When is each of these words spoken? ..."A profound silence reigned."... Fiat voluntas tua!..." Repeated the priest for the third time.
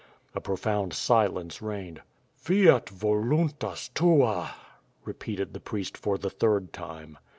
..."A 0.33 0.41
profound 0.41 0.93
silence 0.93 1.61
reigned."... 1.61 2.01
Fiat 2.35 2.89
voluntas 2.89 3.87
tua!..." 3.89 4.55
Repeated 5.05 5.53
the 5.53 5.59
priest 5.59 5.95
for 5.95 6.17
the 6.17 6.31
third 6.31 6.73
time. 6.73 7.19